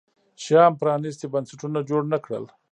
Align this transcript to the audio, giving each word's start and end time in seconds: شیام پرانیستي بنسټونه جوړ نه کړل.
شیام 0.43 0.73
پرانیستي 0.81 1.27
بنسټونه 1.33 1.79
جوړ 1.89 2.01
نه 2.13 2.17
کړل. 2.25 2.45